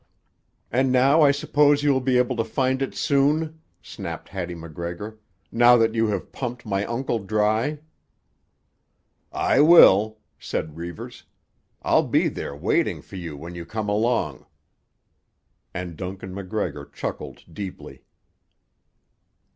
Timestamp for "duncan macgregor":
15.95-16.85